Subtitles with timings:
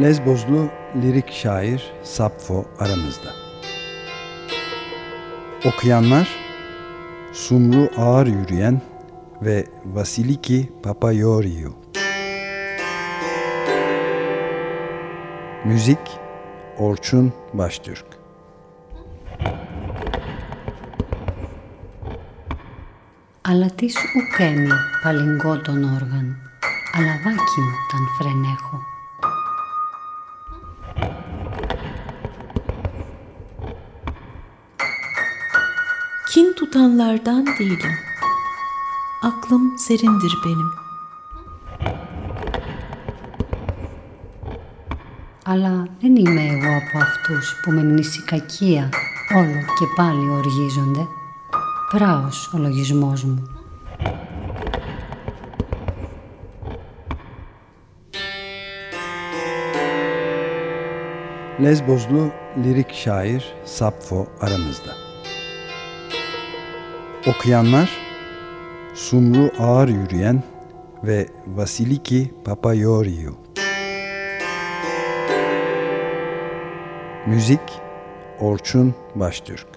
[0.00, 0.68] Lezbozlu
[1.02, 3.30] lirik şair Sapfo aramızda.
[5.64, 6.28] Okuyanlar
[7.32, 8.80] Sumru Ağır Yürüyen
[9.42, 11.74] ve Vasiliki Papayoriou.
[15.64, 15.98] Müzik
[16.78, 18.06] Orçun Baştürk.
[23.44, 24.68] Αλλά τι σου ουκέμι
[25.02, 26.26] παλιγκό τον όργαν,
[26.96, 28.76] αλλά βάκι μου ταν φρενέχω.
[36.32, 37.94] Kin tutanlardan değilim.
[39.22, 40.70] Aklım serindir benim.
[45.44, 48.88] Αλλά δεν είμαι εγώ από αυτούς που με μνήση κακία
[49.34, 51.06] όλο και πάλι οργίζονται.
[51.90, 53.46] Πράος ο λογισμός μου.
[61.62, 62.24] Lezbozlu
[62.62, 63.42] lirik şair
[63.76, 65.05] Sapfo aramızda.
[67.27, 67.89] Okuyanlar
[68.93, 70.43] Sumru Ağır Yürüyen
[71.03, 73.35] ve Vasiliki Papayoriou.
[77.27, 77.59] Müzik
[78.39, 79.67] Orçun Baştürk.